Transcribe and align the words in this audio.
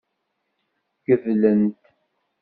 Gedlen-t. 1.05 1.81